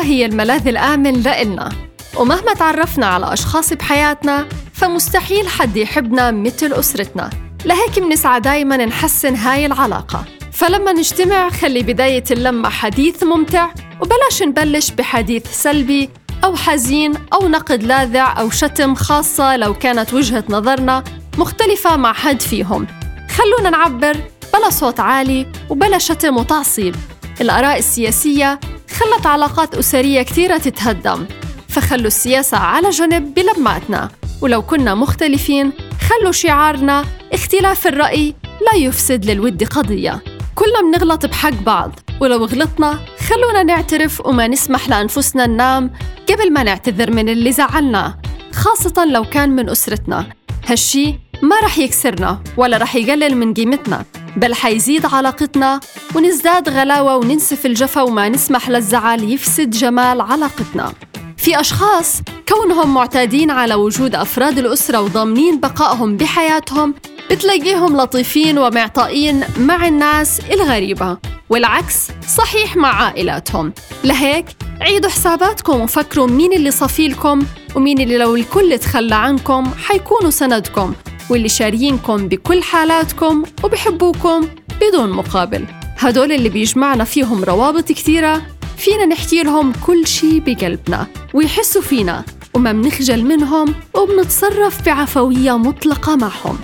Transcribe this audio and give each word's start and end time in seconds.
هي 0.00 0.26
الملاذ 0.26 0.68
الآمن 0.68 1.22
لإلنا. 1.22 1.68
ومهما 2.16 2.54
تعرفنا 2.54 3.06
على 3.06 3.32
أشخاص 3.32 3.72
بحياتنا 3.72 4.48
فمستحيل 4.72 5.48
حد 5.48 5.76
يحبنا 5.76 6.30
مثل 6.30 6.72
أسرتنا. 6.72 7.30
لهيك 7.64 7.98
منسعى 7.98 8.40
دايما 8.40 8.76
نحسن 8.76 9.34
هاي 9.34 9.66
العلاقة. 9.66 10.24
فلما 10.52 10.92
نجتمع 10.92 11.50
خلي 11.50 11.82
بداية 11.82 12.24
اللمة 12.30 12.68
حديث 12.68 13.22
ممتع 13.22 13.68
وبلاش 14.00 14.42
نبلش 14.42 14.90
بحديث 14.90 15.62
سلبي 15.62 16.10
أو 16.44 16.56
حزين 16.56 17.14
أو 17.32 17.48
نقد 17.48 17.82
لاذع 17.82 18.40
أو 18.40 18.50
شتم 18.50 18.94
خاصة 18.94 19.56
لو 19.56 19.74
كانت 19.74 20.14
وجهة 20.14 20.44
نظرنا 20.48 21.04
مختلفة 21.38 21.96
مع 21.96 22.12
حد 22.12 22.42
فيهم. 22.42 22.86
خلونا 23.30 23.70
نعبر 23.70 24.16
بلا 24.54 24.70
صوت 24.70 25.00
عالي 25.00 25.46
وبلا 25.68 25.98
شتم 25.98 26.36
وتعصيب. 26.36 26.96
الآراء 27.40 27.78
السياسية 27.78 28.60
خلت 29.00 29.26
علاقات 29.26 29.74
أسرية 29.74 30.22
كثيرة 30.22 30.58
تتهدم. 30.58 31.26
فخلوا 31.68 32.06
السياسة 32.06 32.58
على 32.58 32.90
جنب 32.90 33.34
بلماتنا. 33.34 34.08
ولو 34.40 34.62
كنا 34.62 34.94
مختلفين 34.94 35.72
خلوا 36.08 36.32
شعارنا 36.32 37.04
اختلاف 37.32 37.86
الرأي 37.86 38.34
لا 38.44 38.78
يفسد 38.78 39.24
للود 39.24 39.64
قضية. 39.64 40.22
كلنا 40.54 40.80
بنغلط 40.82 41.26
بحق 41.26 41.62
بعض. 41.66 42.00
ولو 42.20 42.44
غلطنا 42.44 42.98
خلونا 43.28 43.62
نعترف 43.62 44.26
وما 44.26 44.48
نسمح 44.48 44.88
لأنفسنا 44.88 45.46
ننام 45.46 45.90
قبل 46.28 46.52
ما 46.52 46.62
نعتذر 46.62 47.10
من 47.10 47.28
اللي 47.28 47.52
زعلنا 47.52 48.18
خاصة 48.52 49.04
لو 49.04 49.24
كان 49.24 49.50
من 49.50 49.68
أسرتنا. 49.68 50.26
هالشي 50.66 51.14
ما 51.42 51.60
رح 51.60 51.78
يكسرنا 51.78 52.42
ولا 52.56 52.76
رح 52.76 52.96
يقلل 52.96 53.36
من 53.36 53.54
قيمتنا. 53.54 54.04
بل 54.36 54.54
حيزيد 54.54 55.06
علاقتنا 55.06 55.80
ونزداد 56.14 56.68
غلاوة 56.68 57.16
وننسف 57.16 57.66
الجفا 57.66 58.02
وما 58.02 58.28
نسمح 58.28 58.70
للزعل 58.70 59.24
يفسد 59.24 59.70
جمال 59.70 60.20
علاقتنا. 60.20 60.92
في 61.36 61.60
أشخاص 61.60 62.22
كونهم 62.48 62.94
معتادين 62.94 63.50
على 63.50 63.74
وجود 63.74 64.14
أفراد 64.14 64.58
الأسرة 64.58 65.00
وضامنين 65.00 65.60
بقائهم 65.60 66.16
بحياتهم 66.16 66.94
بتلاقيهم 67.30 67.96
لطيفين 67.96 68.58
ومعطائين 68.58 69.44
مع 69.58 69.88
الناس 69.88 70.40
الغريبة. 70.50 71.18
والعكس 71.50 72.08
صحيح 72.36 72.76
مع 72.76 73.02
عائلاتهم. 73.04 73.72
لهيك 74.04 74.46
عيدوا 74.80 75.10
حساباتكم 75.10 75.80
وفكروا 75.80 76.26
مين 76.26 76.52
اللي 76.52 76.70
صفيلكم 76.70 77.42
ومين 77.74 78.00
اللي 78.00 78.18
لو 78.18 78.36
الكل 78.36 78.78
تخلى 78.78 79.14
عنكم 79.14 79.70
حيكونوا 79.84 80.30
سندكم. 80.30 80.94
واللي 81.30 81.48
شاريينكم 81.48 82.28
بكل 82.28 82.62
حالاتكم 82.62 83.42
وبحبوكم 83.64 84.48
بدون 84.80 85.10
مقابل. 85.10 85.64
هدول 85.98 86.32
اللي 86.32 86.48
بيجمعنا 86.48 87.04
فيهم 87.04 87.44
روابط 87.44 87.92
كثيرة 87.92 88.42
فينا 88.78 89.06
نحكي 89.06 89.42
لهم 89.42 89.72
كل 89.86 90.06
شي 90.06 90.40
بقلبنا 90.40 91.06
ويحسوا 91.34 91.82
فينا 91.82 92.24
وما 92.54 92.72
منخجل 92.72 93.24
منهم 93.24 93.74
وبنتصرف 93.94 94.86
بعفوية 94.86 95.58
مطلقة 95.58 96.16
معهم. 96.16 96.58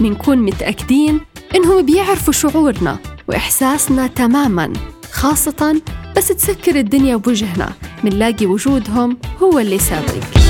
منكون 0.00 0.38
متأكدين 0.38 1.20
إنهم 1.54 1.86
بيعرفوا 1.86 2.32
شعورنا 2.32 2.98
وإحساسنا 3.28 4.06
تماماً 4.06 4.72
خاصة 5.12 5.82
بس 6.16 6.28
تسكر 6.28 6.76
الدنيا 6.76 7.16
بوجهنا 7.16 7.72
منلاقي 8.04 8.46
وجودهم 8.46 9.18
هو 9.42 9.58
اللي 9.58 9.78
سابق. 9.78 10.41